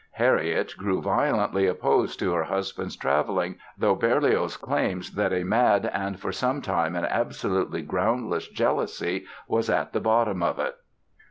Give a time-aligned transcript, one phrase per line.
[0.13, 6.19] Harriet grew violently opposed to her husband's traveling, though Berlioz claims that "a mad and
[6.19, 10.75] for some time an absolutely groundless jealousy was at the bottom of it".